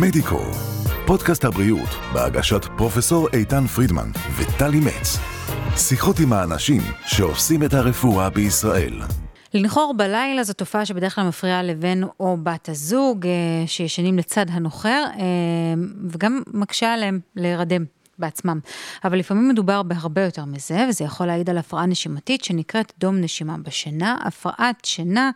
[0.00, 0.40] מדיקו,
[1.06, 5.18] פודקאסט הבריאות בהגשת פרופסור איתן פרידמן וטלי מצ.
[5.76, 9.00] שיחות עם האנשים שעושים את הרפואה בישראל.
[9.54, 13.32] לנחור בלילה זו תופעה שבדרך כלל מפריעה לבן או בת הזוג אה,
[13.66, 15.24] שישנים לצד הנוחר, אה,
[16.08, 17.84] וגם מקשה עליהם להירדם.
[18.18, 18.60] בעצמם.
[19.04, 23.56] אבל לפעמים מדובר בהרבה יותר מזה, וזה יכול להעיד על הפרעה נשימתית שנקראת דום נשימה
[23.58, 25.30] בשינה, הפרעת שינה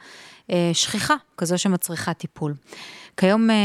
[0.73, 2.55] שכיחה, כזו שמצריכה טיפול.
[3.17, 3.57] כיום אה,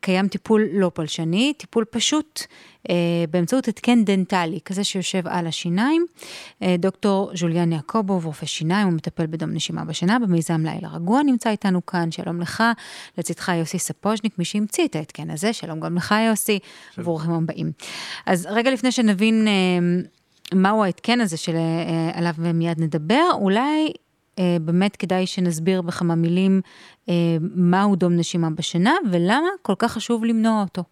[0.00, 2.42] קיים טיפול לא פולשני, טיפול פשוט
[2.90, 2.94] אה,
[3.30, 6.06] באמצעות התקן דנטלי, כזה שיושב על השיניים.
[6.62, 11.50] אה, דוקטור ז'וליאן יעקובוב, רופא שיניים, הוא מטפל בדום נשימה בשינה במיזם לילה רגוע, נמצא
[11.50, 12.62] איתנו כאן, שלום לך,
[13.18, 16.58] לצדך יוסי ספוז'ניק, מי שהמציא את ההתקן הזה, שלום גם לך יוסי,
[16.98, 17.72] וברוכים הבאים.
[18.26, 19.48] אז רגע לפני שנבין
[20.54, 24.07] מהו ההתקן הזה שעליו מיד נדבר, אולי אה,
[24.60, 26.60] באמת כדאי שנסביר בכמה מילים
[27.08, 30.82] אה, מהו דום נשימה בשינה ולמה כל כך חשוב למנוע אותו.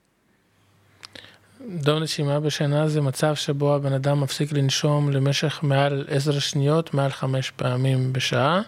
[1.69, 7.11] דום נשימה בשינה זה מצב שבו הבן אדם מפסיק לנשום למשך מעל עשר שניות, מעל
[7.11, 8.61] חמש פעמים בשעה.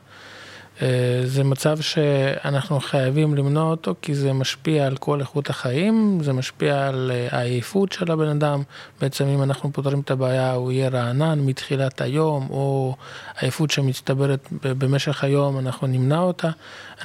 [0.82, 6.32] אה, זה מצב שאנחנו חייבים למנוע אותו כי זה משפיע על כל איכות החיים, זה
[6.32, 8.62] משפיע על אה, העייפות של הבן אדם.
[9.00, 12.96] בעצם אם אנחנו פותרים את הבעיה הוא יהיה רענן מתחילת היום, או
[13.40, 16.50] עייפות שמצטברת במשך היום, אנחנו נמנע אותה.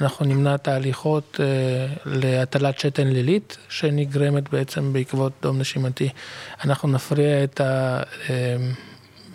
[0.00, 6.08] אנחנו נמנע את ההליכות אה, להטלת שתן לילית שנגרמת בעצם בעקבות דום נשימתי.
[6.64, 7.60] אנחנו נפריע את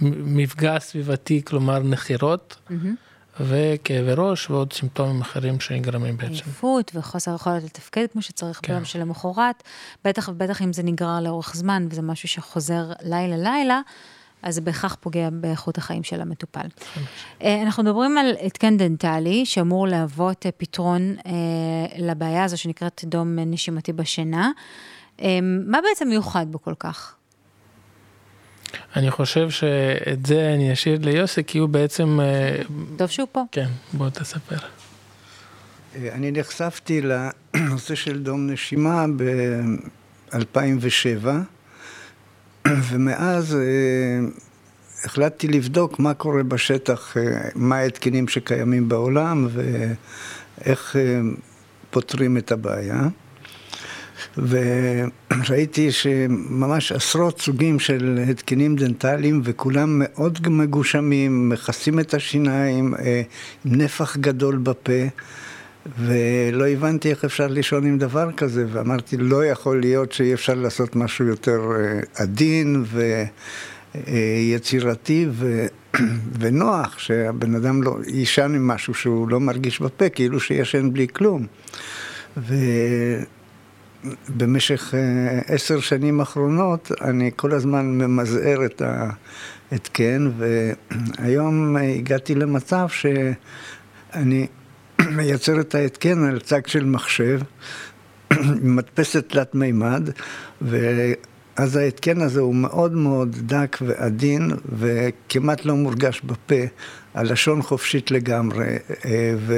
[0.02, 2.56] המפגע הסביבתי, כלומר נחירות.
[2.70, 3.09] Mm-hmm.
[3.40, 6.32] וכאבי ראש ועוד סימפטומים אחרים שנגרמים בעצם.
[6.32, 8.74] עייפות וחוסר יכולת לתפקד כמו שצריך כן.
[8.74, 9.64] ביום שלמחרת,
[10.06, 13.82] בטח ובטח אם זה נגרר לאורך זמן וזה משהו שחוזר לילה-לילה.
[14.44, 16.68] אז זה בהכרח פוגע באיכות החיים של המטופל.
[17.42, 21.32] אה, אנחנו מדברים על התקן דנטלי שאמור להוות אה, פתרון אה,
[21.98, 24.52] לבעיה הזו שנקראת דום נשימתי בשינה.
[25.68, 27.16] מה בעצם מיוחד בו כל כך?
[28.96, 32.20] אני חושב שאת זה אני אשאיר ליוסי, כי הוא בעצם...
[32.22, 32.62] אה,
[32.98, 33.44] טוב שהוא פה.
[33.52, 34.58] כן, בוא תספר.
[35.96, 41.28] אה, אני נחשפתי לנושא של דום נשימה ב-2007,
[42.68, 43.60] ומאז אה,
[45.06, 47.18] החלטתי לבדוק מה קורה בשטח,
[47.56, 50.96] מה ההתקנים שקיימים בעולם ואיך
[51.90, 53.08] פותרים את הבעיה.
[54.38, 63.22] וראיתי שממש עשרות סוגים של התקנים דנטליים וכולם מאוד מגושמים, מכסים את השיניים, אה,
[63.66, 65.02] עם נפח גדול בפה.
[66.00, 70.96] ולא הבנתי איך אפשר לישון עם דבר כזה, ואמרתי, לא יכול להיות שאי אפשר לעשות
[70.96, 72.84] משהו יותר אה, עדין
[73.96, 75.66] ויצירתי אה, ו...
[76.40, 81.46] ונוח, שהבן אדם לא יישן עם משהו שהוא לא מרגיש בפה, כאילו שישן בלי כלום.
[82.38, 82.56] ו...
[84.38, 88.82] במשך אה, עשר שנים אחרונות אני כל הזמן ממזער את
[89.72, 94.48] ההתקן, והיום הגעתי למצב שאני
[95.16, 97.40] מייצר את ההתקן על צג של מחשב,
[98.62, 100.10] מדפסת תלת מימד,
[100.62, 106.64] ואז ההתקן הזה הוא מאוד מאוד דק ועדין, וכמעט לא מורגש בפה,
[107.14, 109.56] הלשון חופשית לגמרי, אה, ו...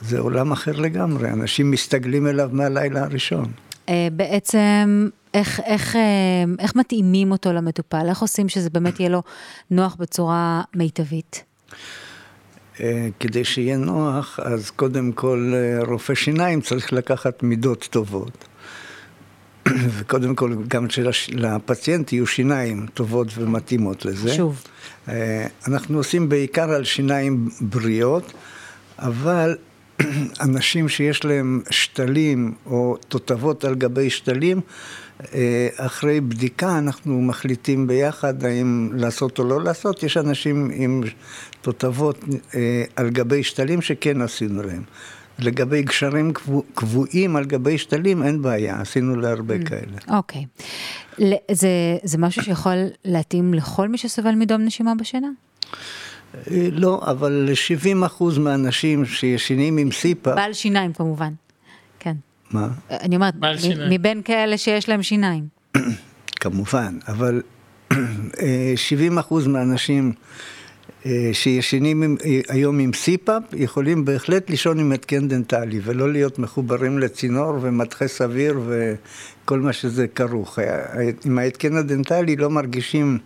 [0.00, 3.52] זה עולם אחר לגמרי, אנשים מסתגלים אליו מהלילה הראשון.
[3.88, 6.00] אה, בעצם, איך, איך, אה,
[6.58, 8.08] איך מתאימים אותו למטופל?
[8.08, 9.22] איך עושים שזה באמת יהיה לו
[9.70, 11.44] נוח בצורה מיטבית?
[12.80, 15.52] אה, כדי שיהיה נוח, אז קודם כל
[15.86, 18.44] רופא שיניים צריך לקחת מידות טובות.
[19.98, 24.34] וקודם כל, גם שלפציינט יהיו שיניים טובות ומתאימות לזה.
[24.34, 24.64] שוב.
[25.68, 28.32] אנחנו עושים בעיקר על שיניים בריאות,
[28.98, 29.56] אבל
[30.40, 34.60] אנשים שיש להם שתלים או תותבות על גבי שתלים,
[35.34, 40.02] אה, אחרי בדיקה אנחנו מחליטים ביחד האם לעשות או לא לעשות.
[40.02, 41.02] יש אנשים עם
[41.60, 44.82] תותבות אה, על גבי שתלים שכן עשינו להם.
[45.38, 46.32] לגבי גשרים
[46.74, 50.16] קבועים על גבי שתלים אין בעיה, עשינו להרבה mm, כאלה.
[50.16, 50.44] אוקיי.
[51.50, 51.68] זה,
[52.02, 55.28] זה משהו שיכול להתאים לכל מי שסובל מדום נשימה בשינה?
[56.34, 60.34] אה, לא, אבל ל-70 אחוז מהאנשים שישנים עם סיפה...
[60.34, 61.32] בעל שיניים כמובן,
[61.98, 62.16] כן.
[62.50, 62.68] מה?
[62.90, 63.34] אני אומרת,
[63.90, 65.44] מבין כאלה שיש להם שיניים.
[66.40, 67.42] כמובן, אבל
[68.76, 70.12] 70 אה, אחוז מהאנשים
[71.06, 72.16] אה, שישנים
[72.48, 78.60] היום עם CPAP, יכולים בהחלט לישון עם התקן דנטלי, ולא להיות מחוברים לצינור ומדחס אוויר
[78.66, 80.58] וכל מה שזה כרוך.
[81.24, 83.18] עם ההתקן הדנטלי לא מרגישים...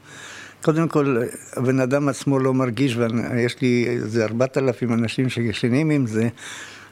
[0.62, 1.16] קודם כל,
[1.56, 6.28] הבן אדם עצמו לא מרגיש, ויש לי איזה ארבעת אלפים אנשים שישנים עם זה,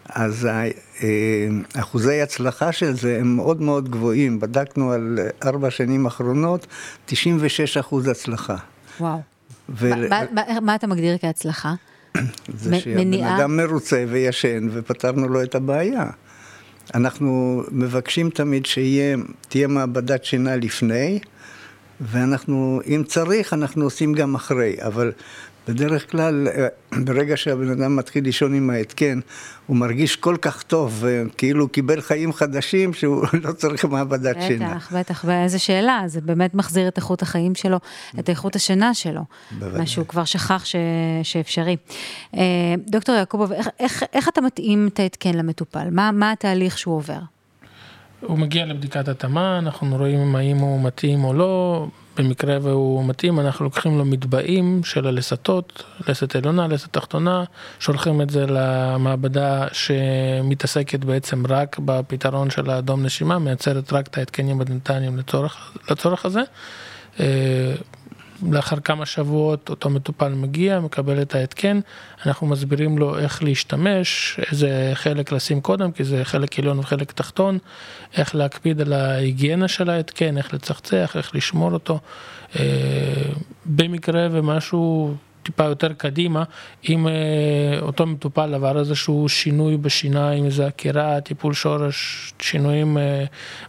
[0.08, 0.48] אז
[1.78, 4.40] אחוזי הצלחה של זה הם מאוד מאוד גבוהים.
[4.40, 6.66] בדקנו על ארבע שנים אחרונות,
[7.06, 8.56] 96 אחוז הצלחה.
[9.00, 9.20] וואו.
[9.68, 10.08] ו...
[10.08, 11.74] מה, מה, מה אתה מגדיר כהצלחה?
[12.54, 16.06] זה שהבן אדם מרוצה וישן ופתרנו לו את הבעיה.
[16.94, 21.18] אנחנו מבקשים תמיד שתהיה מעבדת שינה לפני,
[22.00, 25.12] ואנחנו, אם צריך, אנחנו עושים גם אחרי, אבל
[25.68, 26.66] בדרך כלל, אה,
[27.04, 29.20] ברגע שהבן אדם מתחיל לישון עם ההתקן,
[29.66, 31.04] הוא מרגיש כל כך טוב,
[31.36, 34.74] כאילו הוא קיבל חיים חדשים שהוא לא צריך מעבדת בטח, שינה.
[34.74, 37.78] בטח, בטח, ואיזה שאלה, זה באמת מחזיר את איכות החיים שלו,
[38.18, 39.22] את איכות השינה שלו.
[39.50, 39.78] בוודאי.
[39.78, 40.76] מה שהוא כבר שכח ש...
[41.22, 41.76] שאפשרי.
[42.36, 42.40] אה,
[42.86, 45.90] דוקטור יעקובוב, איך, איך, איך אתה מתאים את ההתקן למטופל?
[45.90, 47.20] מה, מה התהליך שהוא עובר?
[48.20, 51.86] הוא מגיע לבדיקת התאמה, אנחנו רואים האם הוא מתאים או לא,
[52.18, 57.44] במקרה והוא מתאים, אנחנו לוקחים לו מטבעים של הלסתות, לסת עליונה, לסת תחתונה,
[57.78, 64.60] שולחים את זה למעבדה שמתעסקת בעצם רק בפתרון של האדום נשימה, מייצרת רק את ההתקנים
[64.60, 66.42] הדנטליים לצורך, לצורך הזה.
[68.50, 71.80] לאחר כמה שבועות אותו מטופל מגיע, מקבל את ההתקן,
[72.26, 77.58] אנחנו מסבירים לו איך להשתמש, איזה חלק לשים קודם, כי זה חלק עליון וחלק תחתון,
[78.16, 81.98] איך להקפיד על ההיגיינה של ההתקן, איך לצחצח, איך לשמור אותו.
[82.58, 82.62] אה,
[83.66, 86.44] במקרה ומשהו טיפה יותר קדימה,
[86.88, 87.12] אם אה,
[87.80, 93.24] אותו מטופל עבר איזשהו שינוי בשיניים, איזה עקירה, טיפול שורש, שינויים אה,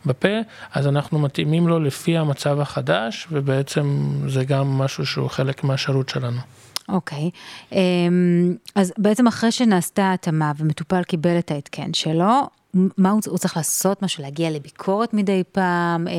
[0.05, 0.37] בפה,
[0.73, 6.39] אז אנחנו מתאימים לו לפי המצב החדש, ובעצם זה גם משהו שהוא חלק מהשירות שלנו.
[6.89, 7.75] אוקיי, okay.
[7.75, 13.57] אמ, אז בעצם אחרי שנעשתה התאמה ומטופל קיבל את ההתקן שלו, מה הוא, הוא צריך
[13.57, 16.13] לעשות, משהו, להגיע לביקורת מדי פעם, אה,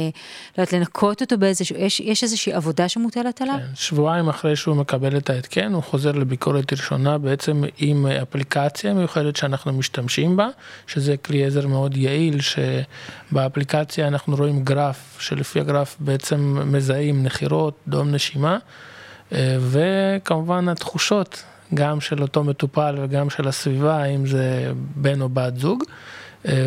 [0.59, 3.55] לא יודעת, לנקות אותו באיזשהו, יש, יש איזושהי עבודה שמוטלת עליו?
[3.59, 9.37] כן, שבועיים אחרי שהוא מקבל את ההתקן, הוא חוזר לביקורת ראשונה בעצם עם אפליקציה מיוחדת
[9.37, 10.49] שאנחנו משתמשים בה,
[10.87, 18.11] שזה כלי עזר מאוד יעיל, שבאפליקציה אנחנו רואים גרף, שלפי הגרף בעצם מזהים נחירות, דום
[18.11, 18.59] נשימה,
[19.33, 21.43] אה, וכמובן התחושות.
[21.75, 25.85] גם של אותו מטופל וגם של הסביבה, אם זה בן או בת זוג.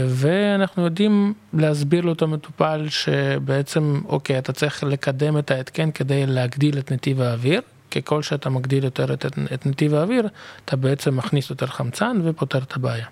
[0.08, 6.92] ואנחנו יודעים להסביר לאותו מטופל שבעצם, אוקיי, אתה צריך לקדם את ההתקן כדי להגדיל את
[6.92, 7.62] נתיב האוויר.
[7.92, 10.28] ככל שאתה מגדיל יותר את, את נתיב האוויר,
[10.66, 13.06] אתה בעצם מכניס יותר חמצן ופותר את הבעיה.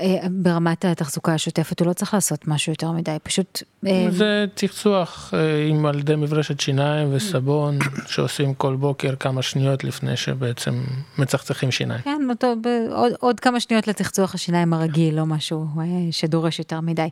[0.00, 3.62] אה, ברמת התחזוקה השוטפת הוא לא צריך לעשות משהו יותר מדי, פשוט...
[3.86, 7.78] אה, זה צחצוח אה, עם על ידי מברשת שיניים וסבון
[8.12, 10.82] שעושים כל בוקר כמה שניות לפני שבעצם
[11.18, 12.00] מצחצחים שיניים.
[12.00, 12.54] כן, אותו,
[12.90, 15.66] עוד, עוד כמה שניות לצחצוח השיניים הרגיל, לא משהו
[16.10, 17.08] שדורש יותר מדי.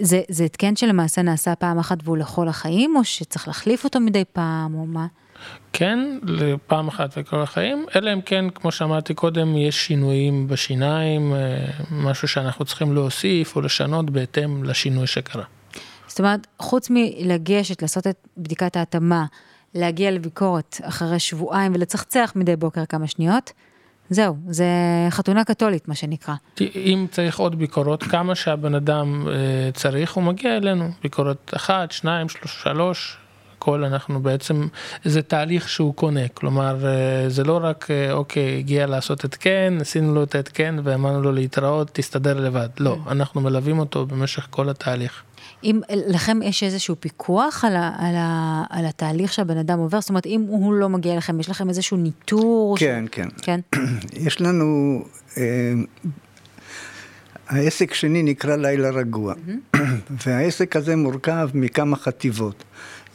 [0.00, 4.24] זה, זה התקן שלמעשה נעשה פעם אחת והוא לכל החיים, או שצריך להחליף אותו מדי
[4.32, 5.06] פעם, או מה?
[5.72, 11.66] כן, לפעם אחת וכל החיים, אלא אם כן, כמו שאמרתי קודם, יש שינויים בשיניים, אה,
[11.90, 15.44] משהו שאנחנו צריכים להוסיף או לשנות בהתאם לשינוי שקרה.
[16.06, 19.24] זאת אומרת, חוץ מלגשת, לעשות את בדיקת ההתאמה,
[19.74, 23.52] להגיע לביקורת אחרי שבועיים ולצחצח מדי בוקר כמה שניות,
[24.10, 24.66] זהו, זה
[25.10, 26.34] חתונה קתולית, מה שנקרא.
[26.60, 29.34] אם צריך עוד ביקורות, כמה שהבן אדם אה,
[29.74, 30.88] צריך, הוא מגיע אלינו.
[31.02, 33.18] ביקורת אחת, שניים, שלוש, שלוש,
[33.60, 34.66] הכל אנחנו בעצם,
[35.04, 40.14] זה תהליך שהוא קונה, כלומר אה, זה לא רק אה, אוקיי, הגיע לעשות התקן, עשינו
[40.14, 43.10] לו את ההתקן ואמרנו לו להתראות, תסתדר לבד, לא, כן.
[43.10, 45.22] אנחנו מלווים אותו במשך כל התהליך.
[45.64, 50.08] אם לכם יש איזשהו פיקוח על, ה, על, ה, על התהליך שהבן אדם עובר, זאת
[50.08, 52.76] אומרת אם הוא לא מגיע לכם, יש לכם איזשהו ניטור?
[52.78, 53.14] כן, ש...
[53.14, 53.28] כן.
[53.42, 53.60] כן.
[54.26, 55.00] יש לנו,
[55.36, 55.72] אה,
[57.48, 59.78] העסק שני נקרא לילה רגוע, mm-hmm.
[60.26, 62.64] והעסק הזה מורכב מכמה חטיבות.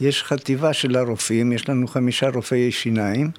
[0.01, 3.31] יש חטיבה של הרופאים, יש לנו חמישה רופאי שיניים,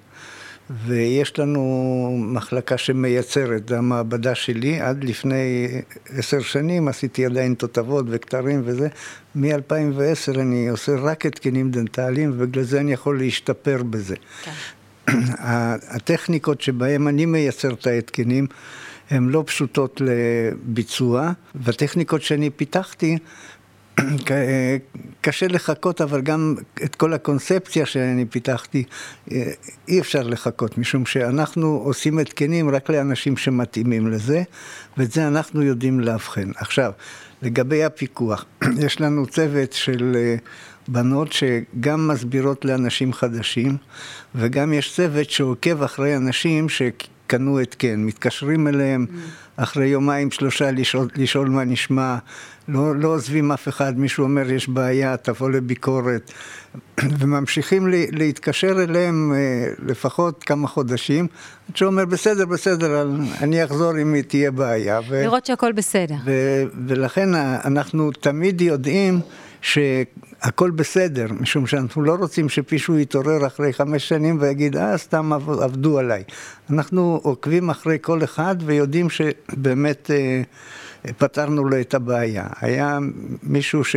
[0.86, 5.68] ויש לנו מחלקה שמייצרת, זו המעבדה שלי, עד לפני
[6.08, 8.88] עשר שנים עשיתי עדיין תותבות וכתרים וזה.
[9.34, 14.14] מ-2010 אני עושה רק התקנים דנטליים, ובגלל זה אני יכול להשתפר בזה.
[14.44, 14.52] כן.
[15.88, 18.46] הטכניקות שבהן אני מייצר את ההתקנים,
[19.10, 23.18] הן לא פשוטות לביצוע, והטכניקות שאני פיתחתי,
[25.26, 26.54] קשה לחכות, אבל גם
[26.84, 28.84] את כל הקונספציה שאני פיתחתי,
[29.32, 29.50] אה,
[29.88, 34.42] אי אפשר לחכות, משום שאנחנו עושים התקנים רק לאנשים שמתאימים לזה,
[34.96, 36.50] ואת זה אנחנו יודעים לאבחן.
[36.56, 36.92] עכשיו,
[37.42, 38.44] לגבי הפיקוח,
[38.84, 40.36] יש לנו צוות של אה,
[40.88, 43.76] בנות שגם מסבירות לאנשים חדשים,
[44.34, 46.82] וגם יש צוות שעוקב אחרי אנשים ש...
[47.26, 49.06] קנו התקן, מתקשרים אליהם
[49.56, 52.16] אחרי יומיים שלושה לשאול, לשאול מה נשמע,
[52.68, 56.30] לא, לא עוזבים אף אחד, מישהו אומר יש בעיה, תבוא לביקורת,
[57.18, 61.26] וממשיכים לי, להתקשר אליהם אה, לפחות כמה חודשים,
[61.68, 63.08] עד שהוא אומר בסדר, בסדר,
[63.40, 65.00] אני אחזור אם תהיה בעיה.
[65.08, 66.14] ו- לראות שהכל בסדר.
[66.24, 69.20] ו- ולכן אנחנו תמיד יודעים
[69.60, 75.98] שהכל בסדר, משום שאנחנו לא רוצים שמישהו יתעורר אחרי חמש שנים ויגיד, אה, סתם עבדו
[75.98, 76.22] עליי.
[76.70, 80.42] אנחנו עוקבים אחרי כל אחד ויודעים שבאמת אה,
[81.18, 82.46] פתרנו לו את הבעיה.
[82.60, 82.98] היה
[83.42, 83.96] מישהו ש...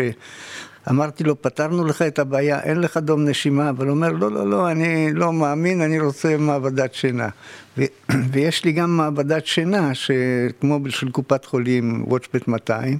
[0.89, 4.49] אמרתי לו, פתרנו לך את הבעיה, אין לך דום נשימה, אבל הוא אומר, לא, לא,
[4.49, 7.29] לא, אני לא מאמין, אני רוצה מעבדת שינה.
[7.77, 7.83] ו-
[8.31, 12.97] ויש לי גם מעבדת שינה, שכמו של קופת חולים, וואטשפט 200,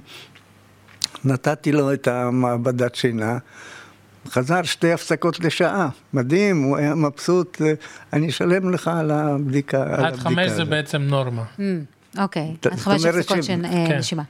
[1.24, 3.38] נתתי לו את המעבדת שינה,
[4.28, 7.62] חזר שתי הפסקות לשעה, מדהים, הוא היה מבסוט,
[8.12, 10.06] אני אשלם לך על הבדיקה.
[10.06, 11.42] עד חמש זה בעצם נורמה.
[11.58, 11.60] Mm,
[12.18, 13.98] אוקיי, עד חמש הפסקות של אה, כן.
[13.98, 14.22] נשימה.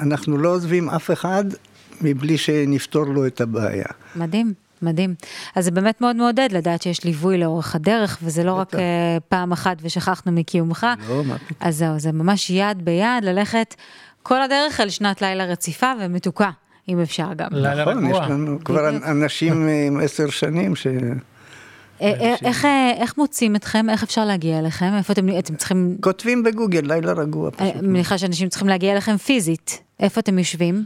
[0.00, 1.44] אנחנו לא עוזבים אף אחד
[2.00, 3.86] מבלי שנפתור לו את הבעיה.
[4.16, 4.54] מדהים.
[4.82, 5.14] מדהים.
[5.54, 8.78] אז זה באמת מאוד מעודד לדעת שיש ליווי לאורך הדרך, וזה לא רק uh,
[9.28, 10.86] פעם אחת ושכחנו מקיומך.
[11.08, 11.58] לא, מה פתאום.
[11.60, 13.74] אז זהו, זה ממש יד ביד ללכת
[14.24, 16.50] כל הדרך אל שנת לילה רציפה ומתוקה,
[16.88, 17.48] אם אפשר גם.
[17.52, 17.94] לילה רגוע.
[17.94, 20.86] נכון, יש לנו כבר אנשים עם עשר שנים ש...
[20.86, 20.92] אה,
[22.20, 23.90] אה, איך, אה, איך מוצאים אתכם?
[23.90, 24.92] איך אפשר להגיע אליכם?
[24.98, 25.96] איפה אתם, אתם צריכים...
[26.00, 27.76] כותבים בגוגל, לילה רגוע פשוט.
[27.76, 29.82] אני מניחה שאנשים צריכים להגיע אליכם פיזית.
[30.00, 30.84] איפה אתם יושבים?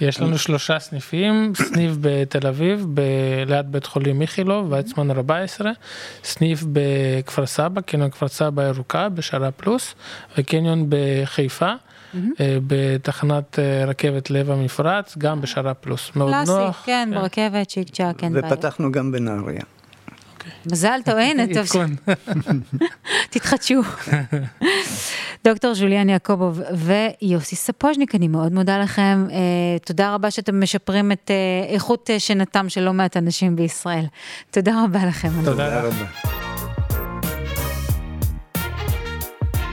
[0.00, 3.00] יש לנו שלושה סניפים, סניף בתל אביב, ב-
[3.46, 5.70] ליד בית חולים איכילוב, ויצמן 14,
[6.24, 9.94] סניף בכפר סבא, קניון כפר סבא ירוקה, בשערה פלוס,
[10.38, 11.72] וקניון בחיפה.
[12.14, 12.42] Mm-hmm.
[12.66, 16.10] בתחנת אה, רכבת לב המפרץ, גם בשערה פלוס.
[16.16, 16.46] מאוד נוח.
[16.46, 18.32] קלאסי, כן, כן, ברכבת, צ'יק צ'אק, כן.
[18.34, 19.60] ופתחנו גם בנהריה.
[20.34, 20.52] אוקיי.
[20.72, 21.82] מזל טוב, הנה, טוב.
[23.30, 23.80] תתחדשו.
[25.44, 29.26] דוקטור ז'וליאן יעקובוב ויוסי ספוז'ניק, אני מאוד מודה לכם.
[29.86, 31.30] תודה רבה שאתם משפרים את
[31.68, 34.04] איכות שנתם של לא מעט אנשים בישראל.
[34.50, 35.28] תודה רבה לכם.
[35.44, 36.06] תודה רבה.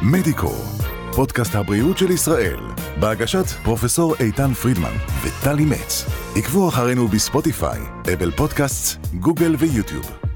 [0.01, 0.86] מדיקו
[1.17, 2.59] פודקאסט הבריאות של ישראל,
[2.99, 4.93] בהגשת פרופסור איתן פרידמן
[5.23, 6.05] וטלי מצ.
[6.35, 10.26] עקבו אחרינו בספוטיפיי, אפל פודקאסט, גוגל ויוטיוב.